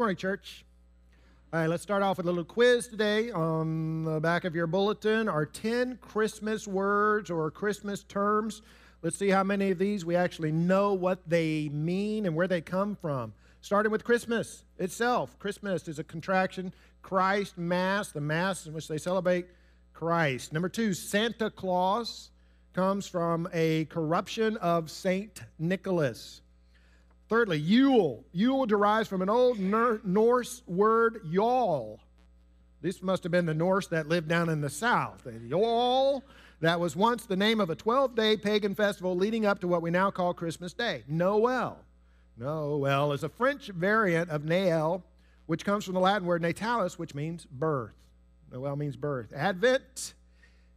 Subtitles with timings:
[0.00, 0.64] morning, church.
[1.52, 3.30] All right, let's start off with a little quiz today.
[3.32, 8.62] On the back of your bulletin are 10 Christmas words or Christmas terms.
[9.02, 12.62] Let's see how many of these we actually know what they mean and where they
[12.62, 13.34] come from.
[13.60, 15.38] Starting with Christmas itself.
[15.38, 16.72] Christmas is a contraction,
[17.02, 19.48] Christ Mass, the Mass in which they celebrate
[19.92, 20.50] Christ.
[20.50, 22.30] Number two, Santa Claus
[22.72, 26.40] comes from a corruption of Saint Nicholas.
[27.30, 28.24] Thirdly, Yule.
[28.32, 32.00] Yule derives from an old Norse word, Yule.
[32.82, 35.28] This must have been the Norse that lived down in the south.
[35.46, 36.24] Yule,
[36.60, 39.80] that was once the name of a 12 day pagan festival leading up to what
[39.80, 41.04] we now call Christmas Day.
[41.06, 41.78] Noel.
[42.36, 45.02] Noel is a French variant of Nael,
[45.46, 47.94] which comes from the Latin word natalis, which means birth.
[48.50, 49.32] Noel means birth.
[49.32, 50.14] Advent.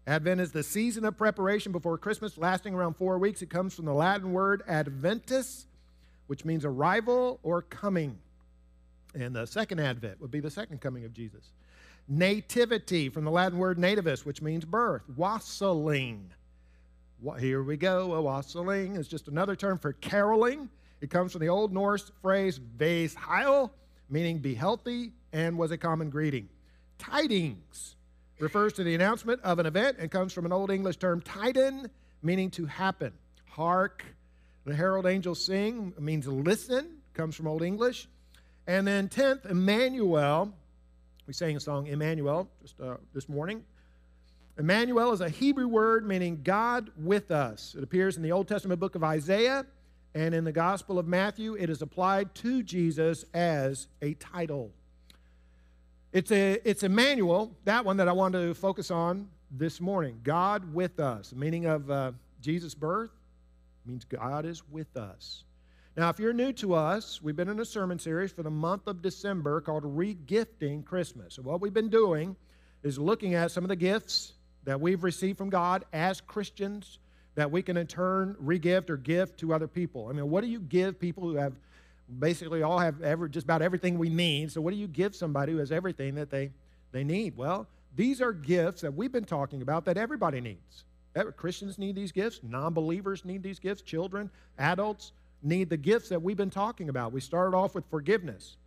[0.05, 3.41] Advent is the season of preparation before Christmas, lasting around four weeks.
[3.41, 5.66] It comes from the Latin word adventus,
[6.34, 8.18] which means arrival or coming.
[9.14, 11.52] And the second advent would be the second coming of Jesus.
[12.08, 15.03] Nativity, from the Latin word nativus, which means birth.
[15.16, 16.31] Wassailing.
[17.40, 18.16] Here we go.
[18.16, 20.70] A wassailing is just another term for caroling.
[21.02, 23.72] It comes from the Old Norse phrase ves heil,
[24.09, 26.50] meaning be healthy, and was a common greeting.
[26.97, 27.95] Tidings
[28.40, 31.92] refers to the announcement of an event and comes from an Old English term, tiden,
[32.23, 33.14] meaning to happen.
[33.45, 34.03] Hark,
[34.66, 38.08] the herald angels sing means listen, comes from Old English.
[38.66, 40.53] And then 10th, Emmanuel.
[41.28, 43.64] We sang a song, Emmanuel, just uh, this morning.
[44.58, 47.75] Emmanuel is a Hebrew word meaning God with us.
[47.78, 49.66] It appears in the Old Testament book of Isaiah
[50.16, 51.56] and in the Gospel of Matthew.
[51.56, 54.72] It is applied to Jesus as a title.
[56.11, 60.19] It's, a, it's Emmanuel, that one that I want to focus on this morning.
[60.23, 63.09] God with us, meaning of uh, Jesus' birth,
[63.86, 65.44] means God is with us.
[65.95, 68.88] Now, if you're new to us, we've been in a sermon series for the month
[68.88, 71.36] of December called Regifting Christmas.
[71.36, 72.36] So, what we've been doing
[72.81, 77.00] is looking at some of the gifts that we've received from God as Christians
[77.35, 80.07] that we can in turn regift or give to other people.
[80.07, 81.53] I mean, what do you give people who have
[82.19, 84.52] basically all have ever, just about everything we need?
[84.52, 86.52] So, what do you give somebody who has everything that they,
[86.91, 87.38] they need?
[87.38, 90.86] Well, these are gifts that we've been talking about that everybody needs.
[91.38, 96.22] Christians need these gifts, non believers need these gifts, children, adults need the gifts that
[96.22, 97.12] we've been talking about.
[97.12, 98.57] We started off with forgiveness.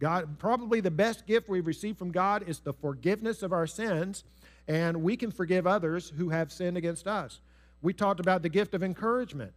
[0.00, 4.24] God, probably the best gift we've received from God is the forgiveness of our sins,
[4.68, 7.40] and we can forgive others who have sinned against us.
[7.80, 9.52] We talked about the gift of encouragement.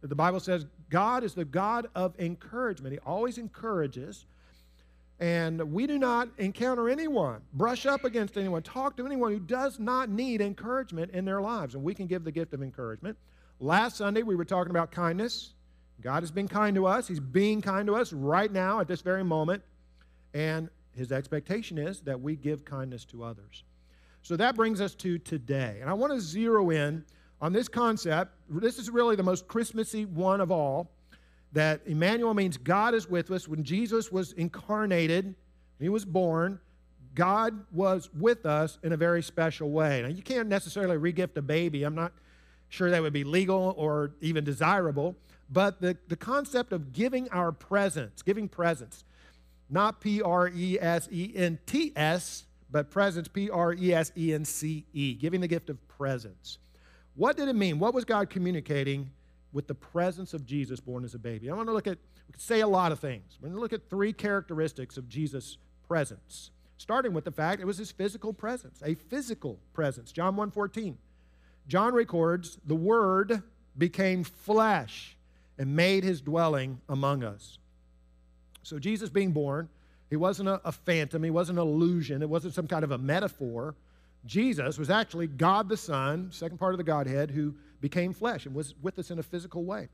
[0.00, 2.92] The Bible says God is the God of encouragement.
[2.92, 4.26] He always encourages.
[5.20, 9.80] And we do not encounter anyone, brush up against anyone, talk to anyone who does
[9.80, 11.74] not need encouragement in their lives.
[11.74, 13.18] And we can give the gift of encouragement.
[13.58, 15.54] Last Sunday, we were talking about kindness.
[16.00, 17.08] God has been kind to us.
[17.08, 19.64] He's being kind to us right now at this very moment.
[20.34, 23.64] And his expectation is that we give kindness to others.
[24.22, 25.78] So that brings us to today.
[25.80, 27.04] And I want to zero in
[27.40, 28.34] on this concept.
[28.48, 30.92] This is really the most Christmassy one of all
[31.52, 33.48] that Emmanuel means God is with us.
[33.48, 35.34] When Jesus was incarnated,
[35.78, 36.60] he was born,
[37.14, 40.02] God was with us in a very special way.
[40.02, 41.82] Now, you can't necessarily regift a baby.
[41.82, 42.12] I'm not
[42.68, 45.16] sure that would be legal or even desirable.
[45.50, 49.04] But the, the concept of giving our presence, giving presents,
[49.70, 54.12] not P R E S E N T S, but presents, P R E S
[54.16, 56.58] E N C E, giving the gift of presence.
[57.14, 57.78] What did it mean?
[57.78, 59.10] What was God communicating
[59.58, 61.50] with the presence of Jesus born as a baby.
[61.50, 61.98] I want to look at,
[62.28, 63.36] we could say a lot of things.
[63.40, 65.58] We're going to look at three characteristics of Jesus'
[65.88, 70.12] presence, starting with the fact it was his physical presence, a physical presence.
[70.12, 70.94] John 1.14.
[71.66, 73.42] John records, the Word
[73.76, 75.16] became flesh
[75.58, 77.58] and made his dwelling among us.
[78.62, 79.68] So Jesus being born,
[80.08, 82.98] he wasn't a, a phantom, he wasn't an illusion, it wasn't some kind of a
[82.98, 83.74] metaphor.
[84.28, 88.54] Jesus was actually God the Son, second part of the Godhead, who became flesh and
[88.54, 89.88] was with us in a physical way.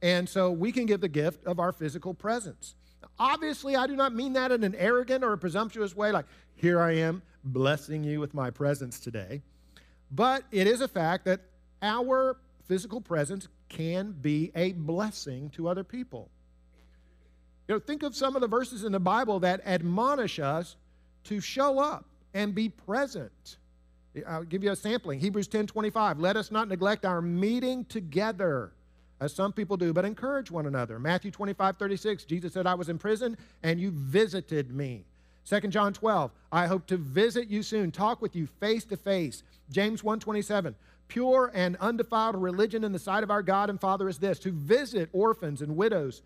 [0.00, 2.76] And so we can give the gift of our physical presence.
[3.18, 6.80] Obviously, I do not mean that in an arrogant or a presumptuous way, like, here
[6.80, 9.42] I am blessing you with my presence today.
[10.10, 11.40] But it is a fact that
[11.82, 12.36] our
[12.66, 16.30] physical presence can be a blessing to other people.
[17.66, 20.76] You know, think of some of the verses in the Bible that admonish us
[21.24, 22.04] to show up
[22.34, 23.56] and be present.
[24.26, 25.20] I'll give you a sampling.
[25.20, 26.18] Hebrews 10 25.
[26.18, 28.72] Let us not neglect our meeting together,
[29.20, 30.98] as some people do, but encourage one another.
[30.98, 32.24] Matthew 25 36.
[32.24, 35.04] Jesus said, I was in prison and you visited me.
[35.46, 36.30] 2 John 12.
[36.52, 39.42] I hope to visit you soon, talk with you face to face.
[39.70, 40.74] James 1 27.
[41.08, 44.52] Pure and undefiled religion in the sight of our God and Father is this to
[44.52, 46.22] visit orphans and widows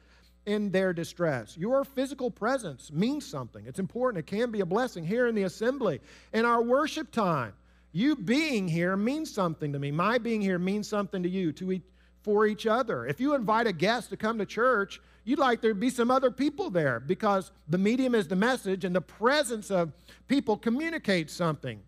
[0.47, 1.57] in their distress.
[1.57, 3.65] Your physical presence means something.
[3.67, 4.21] It's important.
[4.21, 6.01] It can be a blessing here in the assembly.
[6.35, 7.55] In our worship time,
[7.95, 9.93] you being here means something to me.
[9.93, 11.85] My being here means something to you, to each,
[12.23, 13.07] for each other.
[13.07, 16.11] If you invite a guest to come to church, you'd like there to be some
[16.11, 19.93] other people there because the medium is the message and the presence of
[20.27, 21.81] people communicates something.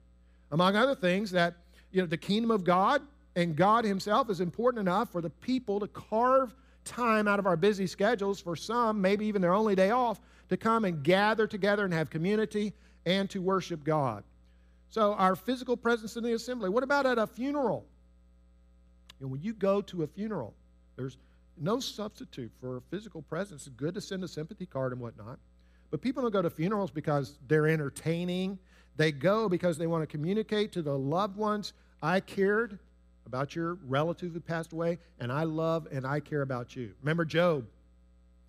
[0.52, 1.54] Among other things, that
[1.90, 3.02] you know, the kingdom of God
[3.34, 6.54] and God Himself is important enough for the people to carve
[6.84, 10.20] time out of our busy schedules for some, maybe even their only day off,
[10.50, 12.74] to come and gather together and have community
[13.06, 14.22] and to worship God.
[14.88, 16.70] So, our physical presence in the assembly.
[16.70, 17.86] What about at a funeral?
[19.20, 20.54] Know, when you go to a funeral,
[20.96, 21.16] there's
[21.58, 23.66] no substitute for physical presence.
[23.66, 25.38] It's good to send a sympathy card and whatnot.
[25.90, 28.58] But people don't go to funerals because they're entertaining.
[28.96, 31.72] They go because they want to communicate to the loved ones
[32.02, 32.78] I cared
[33.26, 36.92] about your relative who passed away, and I love and I care about you.
[37.00, 37.66] Remember Job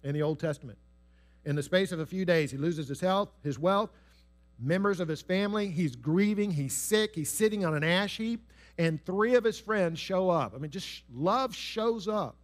[0.03, 0.77] in the Old Testament.
[1.45, 3.89] In the space of a few days, he loses his health, his wealth,
[4.59, 5.69] members of his family.
[5.69, 9.99] He's grieving, he's sick, he's sitting on an ash heap, and three of his friends
[9.99, 10.53] show up.
[10.55, 12.35] I mean, just love shows up.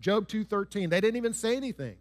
[0.00, 0.90] Job 2:13.
[0.90, 1.96] They didn't even say anything.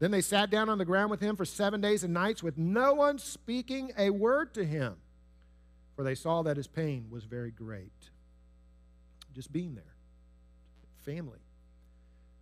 [0.00, 2.56] Then they sat down on the ground with him for seven days and nights with
[2.56, 4.96] no one speaking a word to him,
[5.96, 8.10] for they saw that his pain was very great.
[9.34, 9.96] Just being there.
[11.04, 11.38] Family.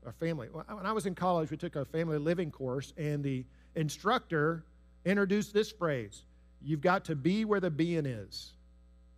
[0.04, 0.48] Our family.
[0.48, 3.44] When I was in college, we took a family living course, and the
[3.74, 4.64] instructor
[5.04, 6.24] introduced this phrase
[6.62, 8.52] You've got to be where the being is.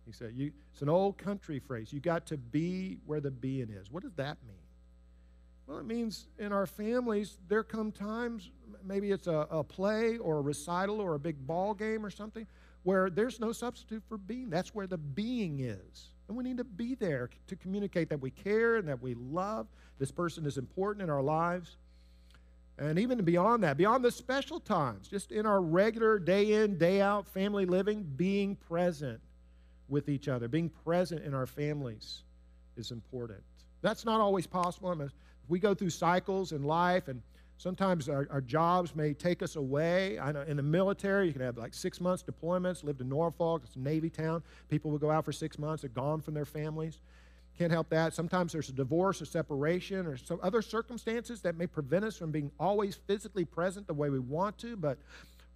[0.05, 1.93] He said, you, It's an old country phrase.
[1.93, 3.91] You've got to be where the being is.
[3.91, 4.55] What does that mean?
[5.67, 8.49] Well, it means in our families, there come times,
[8.83, 12.47] maybe it's a, a play or a recital or a big ball game or something,
[12.81, 14.49] where there's no substitute for being.
[14.49, 16.07] That's where the being is.
[16.27, 19.67] And we need to be there to communicate that we care and that we love.
[19.99, 21.77] This person is important in our lives.
[22.79, 27.01] And even beyond that, beyond the special times, just in our regular day in, day
[27.01, 29.19] out family living, being present
[29.89, 32.23] with each other, being present in our families
[32.77, 33.41] is important.
[33.81, 34.89] That's not always possible.
[34.89, 35.11] I mean,
[35.49, 37.21] we go through cycles in life, and
[37.57, 40.17] sometimes our, our, jobs may take us away.
[40.17, 42.85] I know in the military, you can have like six months deployments.
[42.85, 44.41] Lived in Norfolk, it's a Navy town.
[44.69, 46.99] People will go out for six months, they're gone from their families.
[47.59, 48.15] Can't help that.
[48.15, 52.31] Sometimes there's a divorce, or separation, or some other circumstances that may prevent us from
[52.31, 54.97] being always physically present the way we want to, but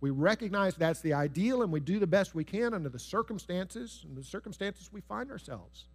[0.01, 4.03] we recognize that's the ideal and we do the best we can under the circumstances
[4.05, 5.85] and the circumstances we find ourselves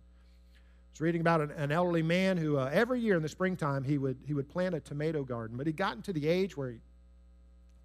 [0.98, 3.98] was reading about an, an elderly man who uh, every year in the springtime he
[3.98, 6.78] would, he would plant a tomato garden, but he'd gotten to the age where he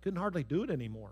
[0.01, 1.11] couldn't hardly do it anymore.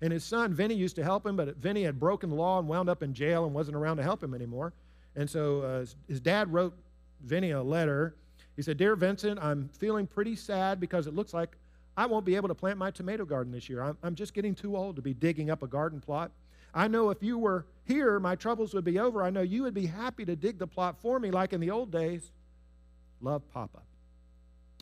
[0.00, 2.68] And his son, Vinny, used to help him, but Vinny had broken the law and
[2.68, 4.72] wound up in jail and wasn't around to help him anymore.
[5.16, 6.74] And so uh, his dad wrote
[7.24, 8.14] Vinny a letter.
[8.56, 11.56] He said, Dear Vincent, I'm feeling pretty sad because it looks like
[11.96, 13.82] I won't be able to plant my tomato garden this year.
[13.82, 16.30] I'm, I'm just getting too old to be digging up a garden plot.
[16.72, 19.22] I know if you were here, my troubles would be over.
[19.22, 21.70] I know you would be happy to dig the plot for me like in the
[21.70, 22.30] old days.
[23.20, 23.80] Love, Papa.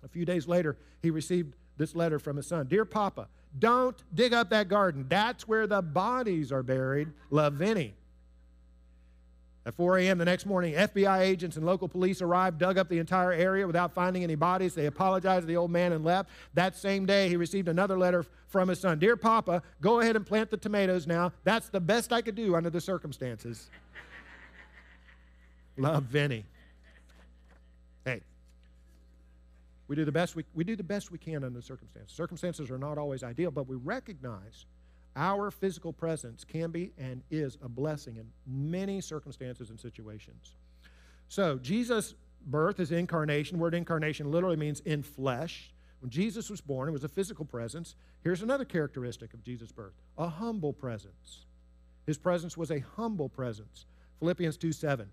[0.05, 3.29] A few days later, he received this letter from his son Dear Papa,
[3.59, 5.07] don't dig up that garden.
[5.09, 7.09] That's where the bodies are buried.
[7.31, 7.95] Love, Vinny.
[9.69, 10.17] At 4 a.m.
[10.17, 13.93] the next morning, FBI agents and local police arrived, dug up the entire area without
[13.93, 14.75] finding any bodies.
[14.75, 16.31] They apologized to the old man and left.
[16.55, 20.25] That same day, he received another letter from his son Dear Papa, go ahead and
[20.25, 21.33] plant the tomatoes now.
[21.45, 23.69] That's the best I could do under the circumstances.
[25.77, 26.47] Love, Vinny.
[28.07, 28.23] Hey,
[29.87, 32.11] we do the best we, we do the best we can under the circumstances.
[32.17, 34.65] Circumstances are not always ideal, but we recognize
[35.17, 40.55] our physical presence can be and is a blessing in many circumstances and situations.
[41.29, 42.15] So, Jesus'
[42.47, 43.59] birth is incarnation.
[43.59, 45.73] Word incarnation literally means in flesh.
[46.01, 47.97] When Jesus was born, it was a physical presence.
[48.23, 51.45] Here's another characteristic of Jesus' birth a humble presence.
[52.07, 53.87] His presence was a humble presence.
[54.19, 55.09] Philippians 2 7.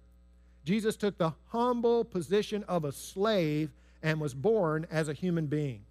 [0.63, 3.71] Jesus took the humble position of a slave
[4.01, 5.81] and was born as a human being.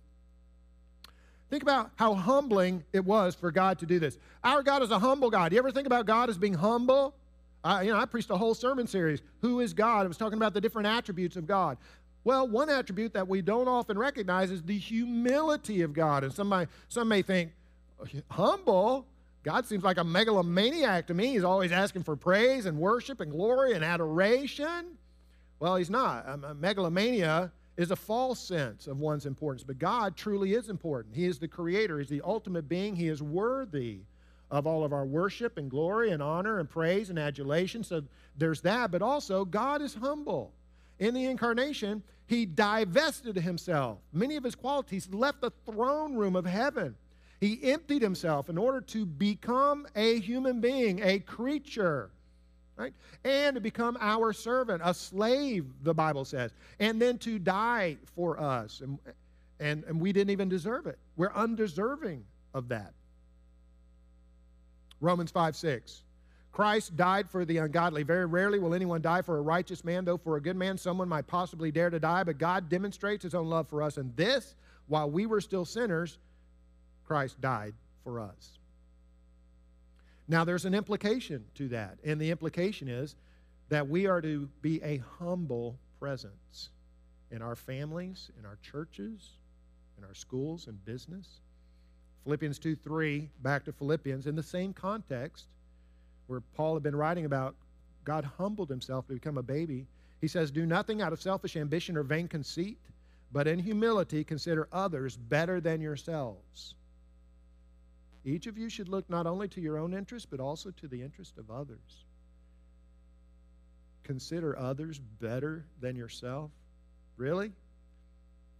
[1.50, 4.18] Think about how humbling it was for God to do this.
[4.42, 5.52] Our God is a humble God.
[5.52, 7.14] You ever think about God as being humble?
[7.62, 10.04] I, you know, I preached a whole sermon series, Who is God?
[10.04, 11.78] I was talking about the different attributes of God.
[12.24, 16.24] Well, one attribute that we don't often recognize is the humility of God.
[16.24, 17.52] And somebody, some may think,
[18.30, 19.06] humble?
[19.42, 21.28] God seems like a megalomaniac to me.
[21.28, 24.96] He's always asking for praise and worship and glory and adoration.
[25.60, 26.58] Well, he's not.
[26.58, 31.14] Megalomania is a false sense of one's importance, but God truly is important.
[31.14, 34.00] He is the creator, He's the ultimate being, He is worthy
[34.50, 37.82] of all of our worship and glory and honor and praise and adulation.
[37.82, 38.04] So
[38.36, 40.52] there's that, but also God is humble.
[41.00, 43.98] in the incarnation, he divested himself.
[44.12, 46.94] Many of his qualities left the throne room of heaven.
[47.40, 52.10] He emptied himself in order to become a human being, a creature,
[52.76, 52.92] right?
[53.24, 58.40] And to become our servant, a slave, the Bible says, and then to die for
[58.40, 58.80] us.
[58.80, 58.98] And,
[59.60, 60.98] and, and we didn't even deserve it.
[61.16, 62.92] We're undeserving of that.
[65.00, 66.02] Romans 5 6.
[66.52, 68.04] Christ died for the ungodly.
[68.04, 71.08] Very rarely will anyone die for a righteous man, though for a good man someone
[71.08, 72.22] might possibly dare to die.
[72.22, 74.54] But God demonstrates his own love for us, and this,
[74.86, 76.18] while we were still sinners,
[77.04, 78.58] Christ died for us.
[80.26, 83.14] Now, there's an implication to that, and the implication is
[83.68, 86.70] that we are to be a humble presence
[87.30, 89.30] in our families, in our churches,
[89.98, 91.40] in our schools and business.
[92.24, 95.46] Philippians 2 3, back to Philippians, in the same context
[96.26, 97.54] where Paul had been writing about
[98.04, 99.86] God humbled himself to become a baby.
[100.20, 102.78] He says, Do nothing out of selfish ambition or vain conceit,
[103.32, 106.74] but in humility consider others better than yourselves.
[108.24, 111.02] Each of you should look not only to your own interest, but also to the
[111.02, 112.06] interest of others.
[114.02, 116.50] Consider others better than yourself.
[117.16, 117.52] Really?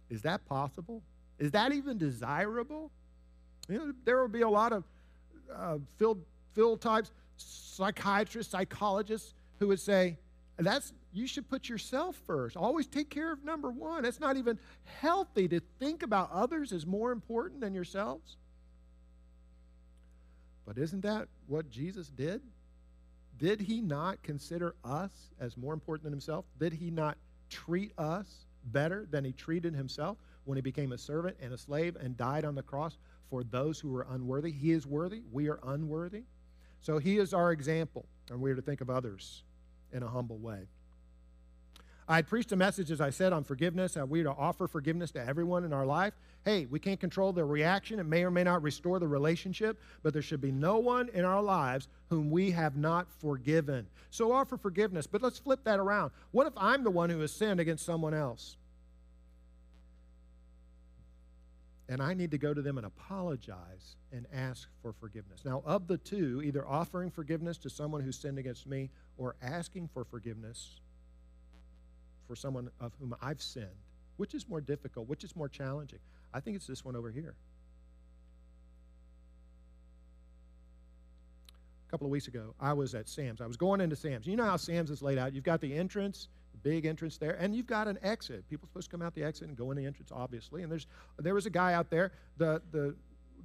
[0.09, 1.01] Is that possible?
[1.39, 2.91] Is that even desirable?
[3.67, 4.83] You know, there will be a lot of
[5.53, 10.17] uh, field types, psychiatrists, psychologists who would say,
[10.57, 12.55] that's you should put yourself first.
[12.55, 14.05] Always take care of number one.
[14.05, 18.37] It's not even healthy to think about others as more important than yourselves.
[20.65, 22.41] But isn't that what Jesus did?
[23.37, 26.45] Did he not consider us as more important than himself?
[26.59, 27.17] Did he not
[27.49, 31.97] treat us better than he treated himself when he became a servant and a slave
[31.97, 32.97] and died on the cross
[33.29, 34.51] for those who were unworthy?
[34.51, 36.23] He is worthy, we are unworthy.
[36.81, 39.43] So he is our example, and we are to think of others
[39.91, 40.67] in a humble way.
[42.07, 45.27] I preached a message, as I said, on forgiveness, how we to offer forgiveness to
[45.27, 46.13] everyone in our life.
[46.43, 47.99] Hey, we can't control their reaction.
[47.99, 51.25] It may or may not restore the relationship, but there should be no one in
[51.25, 53.87] our lives whom we have not forgiven.
[54.11, 55.07] So offer forgiveness.
[55.07, 56.11] But let's flip that around.
[56.29, 58.57] What if I'm the one who has sinned against someone else?
[61.87, 65.45] and I need to go to them and apologize and ask for forgiveness.
[65.45, 69.89] Now, of the two, either offering forgiveness to someone who sinned against me or asking
[69.93, 70.79] for forgiveness
[72.27, 73.67] for someone of whom I've sinned,
[74.17, 75.99] which is more difficult, which is more challenging?
[76.33, 77.35] I think it's this one over here.
[81.87, 83.41] A couple of weeks ago, I was at Sam's.
[83.41, 84.27] I was going into Sam's.
[84.27, 85.33] You know how Sam's is laid out.
[85.33, 88.47] You've got the entrance, the big entrance there, and you've got an exit.
[88.49, 90.63] People are supposed to come out the exit and go in the entrance, obviously.
[90.63, 90.87] And there's
[91.19, 92.95] there was a guy out there, the the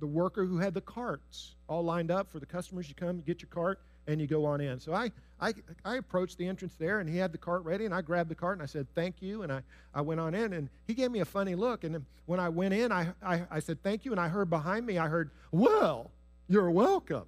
[0.01, 2.89] the worker who had the carts all lined up for the customers.
[2.89, 4.81] You come, you get your cart, and you go on in.
[4.81, 7.95] So I, I, I approached the entrance there, and he had the cart ready, and
[7.95, 9.63] I grabbed the cart and I said, thank you, and I,
[9.95, 11.85] I went on in, and he gave me a funny look.
[11.85, 14.85] And when I went in, I, I, I said, thank you, and I heard behind
[14.85, 16.11] me, I heard, well,
[16.49, 17.25] you're welcome.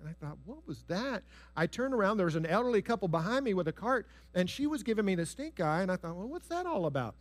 [0.00, 1.22] And I thought, what was that?
[1.56, 4.66] I turned around, there was an elderly couple behind me with a cart, and she
[4.66, 7.14] was giving me the stink eye, and I thought, well, what's that all about?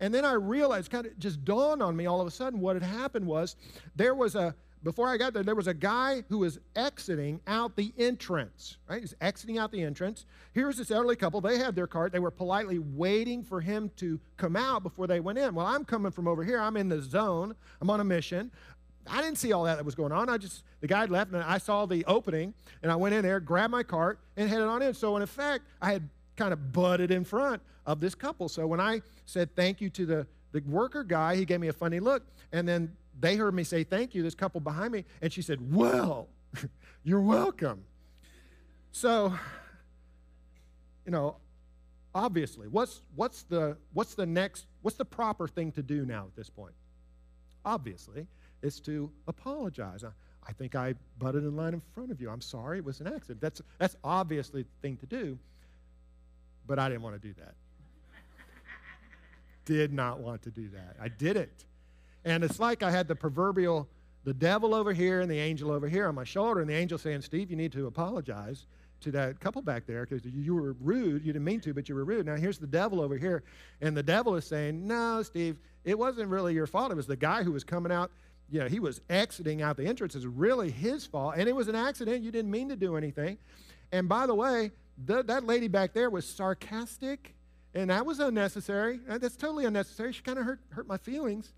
[0.00, 2.76] And then I realized, kind of just dawned on me all of a sudden, what
[2.76, 3.56] had happened was
[3.94, 4.54] there was a,
[4.86, 9.00] before I got there, there was a guy who was exiting out the entrance, right?
[9.00, 10.26] He's exiting out the entrance.
[10.52, 11.40] Here's this elderly couple.
[11.40, 12.12] They had their cart.
[12.12, 15.56] They were politely waiting for him to come out before they went in.
[15.56, 16.60] Well, I'm coming from over here.
[16.60, 17.56] I'm in the zone.
[17.80, 18.52] I'm on a mission.
[19.10, 20.28] I didn't see all that that was going on.
[20.28, 23.40] I just, the guy left and I saw the opening and I went in there,
[23.40, 24.94] grabbed my cart, and headed on in.
[24.94, 28.48] So, in effect, I had kind of butted in front of this couple.
[28.48, 31.72] So, when I said thank you to the, the worker guy, he gave me a
[31.72, 32.22] funny look.
[32.52, 35.74] And then they heard me say thank you, this couple behind me, and she said,
[35.74, 36.28] Well,
[37.04, 37.84] you're welcome.
[38.92, 39.34] So,
[41.04, 41.36] you know,
[42.14, 46.36] obviously, what's, what's, the, what's the next, what's the proper thing to do now at
[46.36, 46.74] this point?
[47.64, 48.26] Obviously,
[48.62, 50.02] is to apologize.
[50.02, 50.08] I,
[50.48, 52.30] I think I butted in line in front of you.
[52.30, 53.40] I'm sorry, it was an accident.
[53.40, 55.38] That's, that's obviously the thing to do,
[56.66, 57.54] but I didn't want to do that.
[59.64, 60.96] did not want to do that.
[61.00, 61.64] I did it.
[62.26, 63.88] And it's like I had the proverbial,
[64.24, 66.98] the devil over here and the angel over here on my shoulder, and the angel
[66.98, 68.66] saying, Steve, you need to apologize
[69.00, 71.24] to that couple back there because you were rude.
[71.24, 72.26] You didn't mean to, but you were rude.
[72.26, 73.44] Now here's the devil over here,
[73.80, 76.90] and the devil is saying, No, Steve, it wasn't really your fault.
[76.90, 78.10] It was the guy who was coming out
[78.50, 80.14] you know, he was exiting out the entrance.
[80.14, 81.34] It's really his fault.
[81.36, 82.22] And it was an accident.
[82.22, 83.38] You didn't mean to do anything.
[83.92, 84.70] And by the way,
[85.04, 87.34] the, that lady back there was sarcastic,
[87.74, 89.00] and that was unnecessary.
[89.06, 90.12] That's totally unnecessary.
[90.12, 91.52] She kind of hurt, hurt my feelings.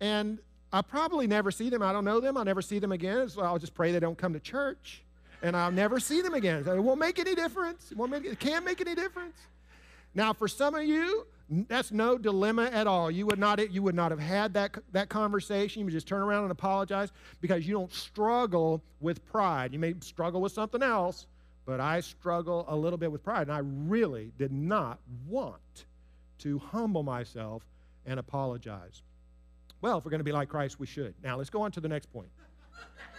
[0.00, 0.38] And
[0.72, 1.82] I'll probably never see them.
[1.82, 2.36] I don't know them.
[2.36, 3.28] I'll never see them again.
[3.28, 5.02] So I'll just pray they don't come to church,
[5.42, 6.64] and I'll never see them again.
[6.66, 7.92] It won't make any difference.
[7.92, 9.36] It, won't make, it can't make any difference.
[10.14, 11.26] Now, for some of you,
[11.68, 13.10] that's no dilemma at all.
[13.10, 15.80] You would not, you would not have had that, that conversation.
[15.80, 19.72] You would just turn around and apologize because you don't struggle with pride.
[19.72, 21.26] You may struggle with something else,
[21.66, 23.48] but I struggle a little bit with pride.
[23.48, 25.84] And I really did not want
[26.38, 27.62] to humble myself
[28.06, 29.02] and apologize.
[29.82, 31.12] Well, if we're going to be like Christ, we should.
[31.22, 32.28] Now, let's go on to the next point.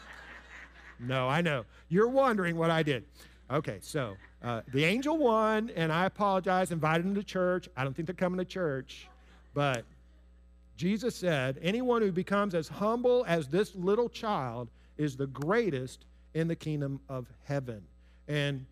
[1.00, 1.66] no, I know.
[1.90, 3.04] You're wondering what I did.
[3.52, 7.68] Okay, so uh, the angel won, and I apologize, invited them to church.
[7.76, 9.08] I don't think they're coming to church,
[9.54, 9.84] but
[10.78, 16.48] Jesus said, anyone who becomes as humble as this little child is the greatest in
[16.48, 17.84] the kingdom of heaven.
[18.30, 18.66] And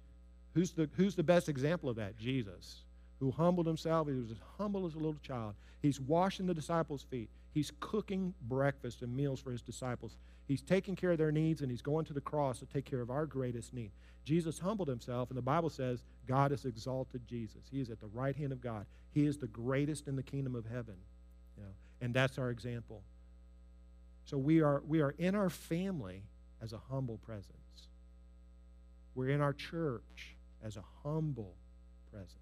[0.54, 2.18] who's the, who's the best example of that?
[2.18, 2.84] Jesus,
[3.20, 4.08] who humbled himself.
[4.08, 5.56] He was as humble as a little child.
[5.82, 7.30] He's washing the disciples' feet.
[7.54, 10.16] He's cooking breakfast and meals for his disciples.
[10.48, 13.02] He's taking care of their needs, and he's going to the cross to take care
[13.02, 13.92] of our greatest need.
[14.24, 17.64] Jesus humbled himself, and the Bible says God has exalted Jesus.
[17.72, 18.86] He is at the right hand of God.
[19.12, 20.96] He is the greatest in the kingdom of heaven.
[21.58, 21.70] You know,
[22.02, 23.02] and that's our example.
[24.26, 26.24] So we are, we are in our family
[26.62, 27.48] as a humble presence.
[29.16, 31.56] We're in our church as a humble
[32.12, 32.36] presence.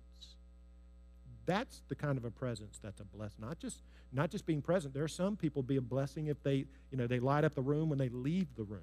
[1.50, 3.42] That's the kind of a presence that's a blessing.
[3.42, 4.94] Not just not just being present.
[4.94, 7.62] There are some people be a blessing if they, you know, they light up the
[7.64, 8.82] room when they leave the room.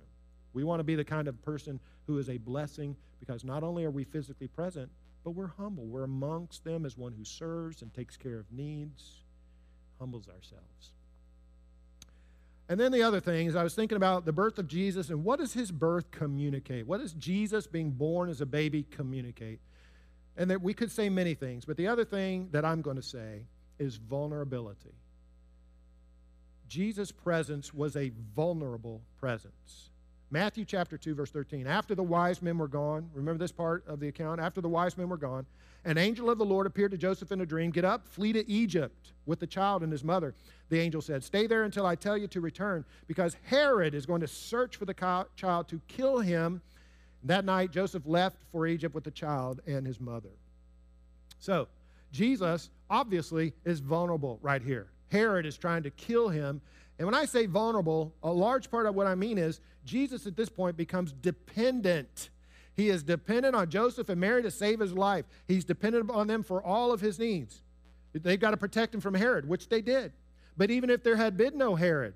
[0.53, 3.85] We want to be the kind of person who is a blessing because not only
[3.85, 4.91] are we physically present,
[5.23, 5.85] but we're humble.
[5.85, 9.23] We're amongst them as one who serves and takes care of needs,
[10.01, 10.93] humbles ourselves.
[12.69, 15.23] And then the other thing is, I was thinking about the birth of Jesus and
[15.23, 16.85] what does his birth communicate?
[16.85, 19.61] What does Jesus being born as a baby communicate?
[20.37, 23.03] And that we could say many things, but the other thing that I'm going to
[23.03, 23.47] say
[23.79, 24.95] is vulnerability.
[26.69, 29.91] Jesus' presence was a vulnerable presence.
[30.31, 31.67] Matthew chapter 2, verse 13.
[31.67, 34.41] After the wise men were gone, remember this part of the account?
[34.41, 35.47] After the wise men were gone,
[35.85, 37.71] an angel of the Lord appeared to Joseph in a dream.
[37.71, 40.35] Get up, flee to Egypt with the child and his mother.
[40.69, 44.21] The angel said, Stay there until I tell you to return, because Herod is going
[44.21, 46.61] to search for the child to kill him.
[47.27, 50.31] That night, Joseph left for Egypt with the child and his mother.
[51.39, 51.69] So,
[52.13, 54.89] Jesus obviously is vulnerable right here.
[55.11, 56.61] Herod is trying to kill him.
[56.99, 60.37] And when I say vulnerable, a large part of what I mean is Jesus at
[60.37, 62.31] this point becomes dependent.
[62.75, 65.25] He is dependent on Joseph and Mary to save his life.
[65.49, 67.63] He's dependent on them for all of his needs.
[68.13, 70.13] They've got to protect him from Herod, which they did.
[70.57, 72.15] But even if there had been no Herod,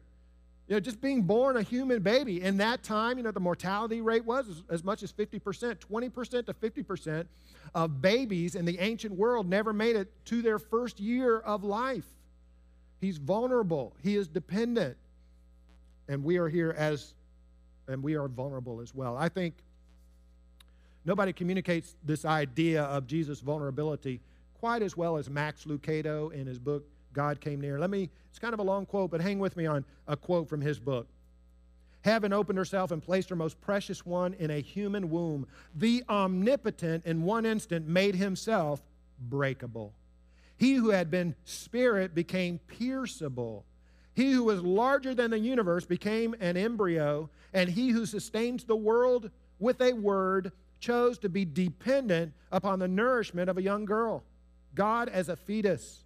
[0.70, 4.00] you know, just being born a human baby in that time, you know, the mortality
[4.00, 7.26] rate was as, much as 50%, 20% to 50%
[7.74, 12.06] of babies in the ancient world never made it to their first year of life.
[13.00, 14.96] He's vulnerable, he is dependent.
[16.06, 17.14] And we are here as,
[17.88, 19.16] and we are vulnerable as well.
[19.16, 19.54] I think
[21.04, 24.20] nobody communicates this idea of Jesus' vulnerability
[24.54, 27.78] quite as well as Max Lucado in his book, God Came Near.
[27.78, 30.48] Let me, it's kind of a long quote, but hang with me on a quote
[30.48, 31.08] from his book.
[32.02, 35.46] Heaven opened herself and placed her most precious one in a human womb.
[35.74, 38.80] The omnipotent, in one instant, made himself
[39.18, 39.92] breakable.
[40.56, 43.64] He who had been spirit became pierceable.
[44.14, 48.76] He who was larger than the universe became an embryo, and he who sustains the
[48.76, 54.24] world with a word chose to be dependent upon the nourishment of a young girl.
[54.74, 56.04] God as a fetus.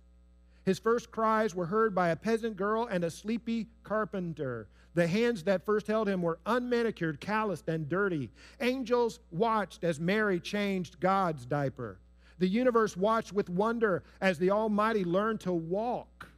[0.64, 4.68] His first cries were heard by a peasant girl and a sleepy carpenter.
[4.94, 8.30] The hands that first held him were unmanicured, calloused, and dirty.
[8.60, 11.98] Angels watched as Mary changed God's diaper.
[12.38, 16.28] The universe watched with wonder as the Almighty learned to walk.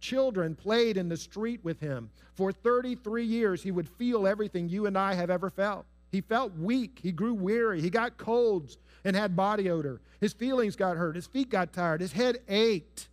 [0.00, 2.10] Children played in the street with him.
[2.34, 5.86] For 33 years, he would feel everything you and I have ever felt.
[6.10, 6.98] He felt weak.
[7.02, 7.80] He grew weary.
[7.80, 10.00] He got colds and had body odor.
[10.20, 11.16] His feelings got hurt.
[11.16, 12.00] His feet got tired.
[12.00, 13.08] His head ached.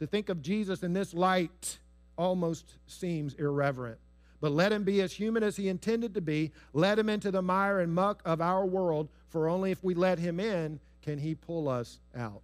[0.00, 1.78] To think of Jesus in this light
[2.16, 3.98] almost seems irreverent.
[4.40, 6.52] But let him be as human as he intended to be.
[6.72, 10.18] Let him into the mire and muck of our world, for only if we let
[10.18, 12.42] him in can He pull us out?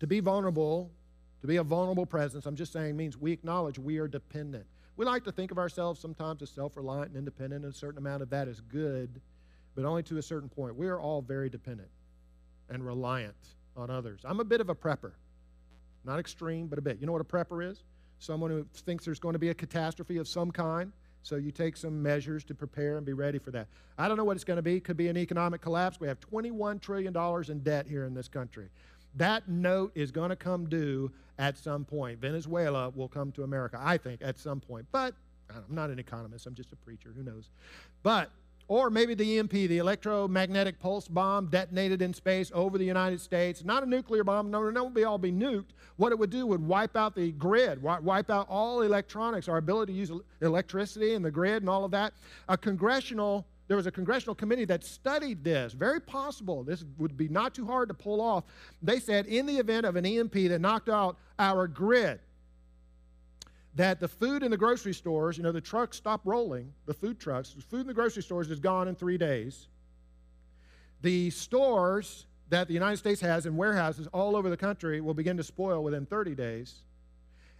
[0.00, 0.90] To be vulnerable,
[1.40, 4.66] to be a vulnerable presence, I'm just saying, means we acknowledge we are dependent.
[4.98, 7.96] We like to think of ourselves sometimes as self reliant and independent, and a certain
[7.96, 9.22] amount of that is good,
[9.74, 10.76] but only to a certain point.
[10.76, 11.88] We are all very dependent
[12.68, 13.36] and reliant
[13.74, 14.20] on others.
[14.24, 15.12] I'm a bit of a prepper.
[16.04, 16.98] Not extreme, but a bit.
[17.00, 17.82] You know what a prepper is?
[18.18, 21.76] Someone who thinks there's going to be a catastrophe of some kind so you take
[21.76, 23.68] some measures to prepare and be ready for that.
[23.96, 24.76] I don't know what it's going to be.
[24.76, 26.00] It could be an economic collapse.
[26.00, 27.16] We have $21 trillion
[27.48, 28.68] in debt here in this country.
[29.14, 32.20] That note is going to come due at some point.
[32.20, 34.86] Venezuela will come to America, I think, at some point.
[34.90, 35.14] But
[35.50, 37.12] I'm not an economist, I'm just a preacher.
[37.14, 37.50] Who knows?
[38.02, 38.30] But
[38.68, 43.64] Or maybe the EMP, the electromagnetic pulse bomb detonated in space over the United States.
[43.64, 45.70] Not a nuclear bomb, no, no, be all be nuked.
[45.96, 49.92] What it would do would wipe out the grid, wipe out all electronics, our ability
[49.92, 52.14] to use electricity and the grid and all of that.
[52.48, 55.72] A congressional there was a congressional committee that studied this.
[55.72, 56.62] Very possible.
[56.62, 58.44] This would be not too hard to pull off.
[58.82, 62.20] They said in the event of an EMP that knocked out our grid,
[63.74, 67.18] that the food in the grocery stores, you know, the trucks stop rolling, the food
[67.18, 69.68] trucks, the food in the grocery stores is gone in three days.
[71.00, 75.38] The stores that the United States has in warehouses all over the country will begin
[75.38, 76.80] to spoil within 30 days.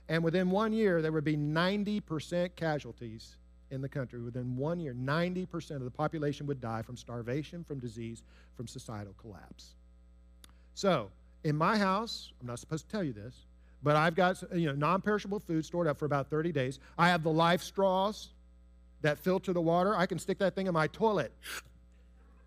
[0.08, 3.36] And within one year, there would be 90% casualties
[3.70, 4.20] in the country.
[4.20, 8.22] Within one year, 90% of the population would die from starvation, from disease,
[8.54, 9.76] from societal collapse.
[10.74, 11.10] So,
[11.44, 13.46] in my house, I'm not supposed to tell you this,
[13.82, 16.78] but I've got you know non-perishable food stored up for about 30 days.
[16.98, 18.28] I have the life straws
[19.02, 19.96] that filter the water.
[19.96, 21.32] I can stick that thing in my toilet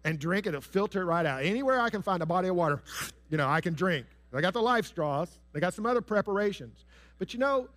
[0.03, 0.49] and drink it.
[0.49, 1.43] It'll filter it right out.
[1.43, 2.81] Anywhere I can find a body of water,
[3.29, 4.05] you know, I can drink.
[4.33, 5.29] I got the life straws.
[5.53, 6.83] They got some other preparations.
[7.19, 7.69] But you know,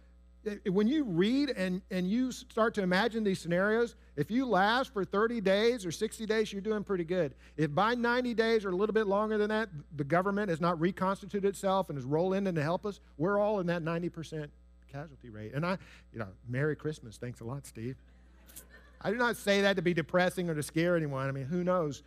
[0.67, 5.05] when you read and, and you start to imagine these scenarios, if you last for
[5.05, 7.35] 30 days or 60 days, you're doing pretty good.
[7.57, 10.81] If by 90 days or a little bit longer than that, the government has not
[10.81, 14.49] reconstituted itself and is rolling in to help us, we're all in that 90%
[14.91, 15.53] casualty rate.
[15.55, 15.79] And I,
[16.13, 17.17] you know, Merry Christmas.
[17.17, 17.97] Thanks a lot, Steve.
[19.01, 21.29] I do not say that to be depressing or to scare anyone.
[21.29, 22.03] I mean, who knows?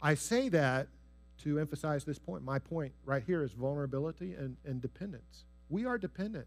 [0.00, 0.88] I say that
[1.42, 2.44] to emphasize this point.
[2.44, 5.44] My point right here is vulnerability and, and dependence.
[5.68, 6.46] We are dependent.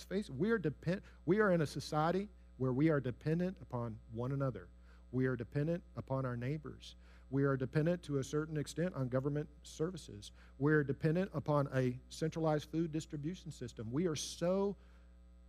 [0.00, 3.54] Let's face it, we are, depend- we are in a society where we are dependent
[3.60, 4.68] upon one another.
[5.12, 6.96] We are dependent upon our neighbors.
[7.28, 10.32] We are dependent to a certain extent on government services.
[10.58, 13.88] We're dependent upon a centralized food distribution system.
[13.92, 14.74] We are so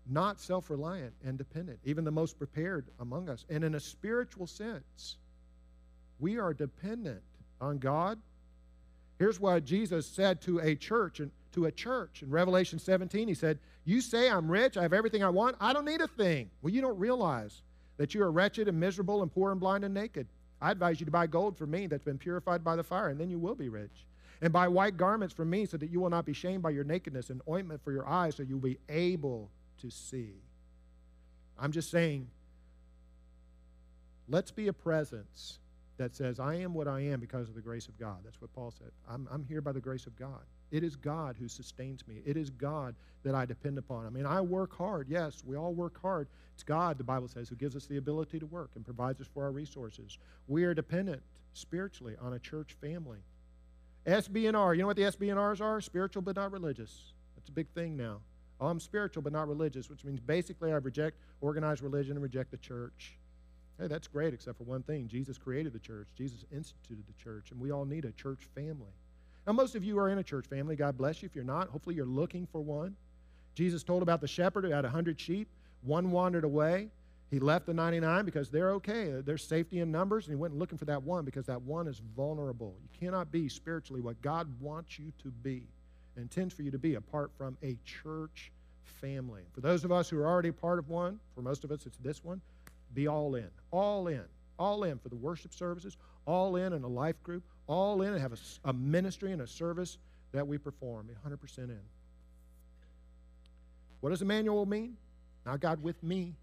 [0.06, 3.46] not self reliant and dependent, even the most prepared among us.
[3.50, 5.16] And in a spiritual sense,
[6.20, 7.24] we are dependent
[7.62, 8.20] on God.
[9.18, 13.28] Here's what Jesus said to a church, and to a church in Revelation 17.
[13.28, 16.08] He said, You say I'm rich, I have everything I want, I don't need a
[16.08, 16.50] thing.
[16.62, 17.62] Well, you don't realize
[17.98, 20.28] that you are wretched and miserable and poor and blind and naked.
[20.62, 23.20] I advise you to buy gold from me that's been purified by the fire, and
[23.20, 24.06] then you will be rich.
[24.42, 26.84] And buy white garments from me so that you will not be shamed by your
[26.84, 29.50] nakedness, and ointment for your eyes so you'll be able
[29.82, 30.34] to see.
[31.60, 32.28] I'm just saying,
[34.28, 35.60] let's be a presence
[35.98, 38.18] that says, I am what I am because of the grace of God.
[38.24, 38.90] That's what Paul said.
[39.08, 40.42] I'm, I'm here by the grace of God.
[40.72, 42.22] It is God who sustains me.
[42.26, 44.06] It is God that I depend upon.
[44.06, 45.08] I mean, I work hard.
[45.10, 46.28] Yes, we all work hard.
[46.54, 49.28] It's God, the Bible says, who gives us the ability to work and provides us
[49.34, 50.18] for our resources.
[50.48, 51.22] We are dependent
[51.54, 53.20] spiritually on a church family.
[54.06, 55.82] SBNR, you know what the SBNRs are?
[55.82, 57.14] Spiritual but not religious.
[57.36, 58.22] That's a big thing now.
[58.60, 62.52] Oh, I'm spiritual but not religious, which means basically I reject organized religion and reject
[62.52, 63.18] the church.
[63.80, 65.08] Hey, that's great, except for one thing.
[65.08, 68.94] Jesus created the church, Jesus instituted the church, and we all need a church family.
[69.48, 70.76] Now, most of you are in a church family.
[70.76, 71.28] God bless you.
[71.28, 72.96] If you're not, hopefully you're looking for one.
[73.56, 75.48] Jesus told about the shepherd who had 100 sheep.
[75.82, 76.90] One wandered away.
[77.32, 79.22] He left the 99 because they're okay.
[79.26, 82.02] There's safety in numbers, and he went looking for that one because that one is
[82.16, 82.76] vulnerable.
[82.84, 85.64] You cannot be spiritually what God wants you to be
[86.16, 88.52] and intends for you to be apart from a church
[88.84, 89.44] family.
[89.54, 91.98] For those of us who are already part of one, for most of us it's
[91.98, 92.42] this one,
[92.94, 93.48] be all in.
[93.72, 94.24] All in.
[94.60, 98.22] All in for the worship services, all in in a life group, all in and
[98.22, 99.98] have a, a ministry and a service
[100.32, 101.80] that we perform, 100% in.
[104.00, 104.98] What does Emmanuel mean?
[105.46, 106.36] Not God with me,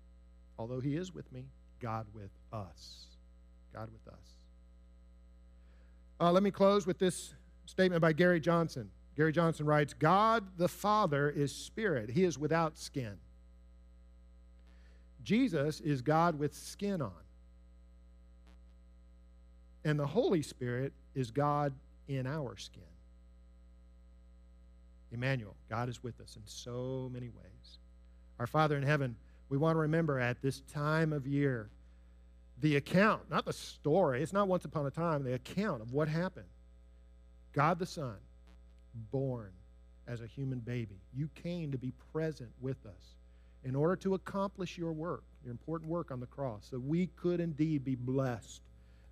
[0.58, 1.44] although He is with me,
[1.80, 3.06] God with us.
[3.72, 4.20] God with us.
[6.20, 7.34] Uh, let me close with this
[7.66, 8.90] statement by Gary Johnson.
[9.16, 13.18] Gary Johnson writes God the Father is spirit, He is without skin.
[15.22, 17.12] Jesus is God with skin on.
[19.88, 21.72] And the Holy Spirit is God
[22.08, 22.82] in our skin.
[25.10, 27.78] Emmanuel, God is with us in so many ways.
[28.38, 29.16] Our Father in heaven,
[29.48, 31.70] we want to remember at this time of year
[32.60, 36.06] the account, not the story, it's not once upon a time, the account of what
[36.06, 36.44] happened.
[37.54, 38.18] God the Son,
[39.10, 39.52] born
[40.06, 41.00] as a human baby.
[41.14, 43.16] You came to be present with us
[43.64, 47.40] in order to accomplish your work, your important work on the cross, so we could
[47.40, 48.60] indeed be blessed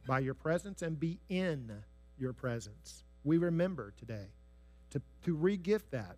[0.06, 1.70] by your presence and be in
[2.18, 3.04] your presence.
[3.24, 4.26] We remember today
[4.90, 6.16] to, to regift that,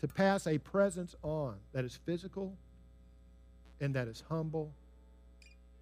[0.00, 2.56] to pass a presence on that is physical
[3.80, 4.72] and that is humble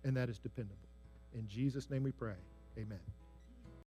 [0.05, 0.77] and that is dependable.
[1.35, 2.35] In Jesus' name we pray.
[2.77, 2.99] Amen.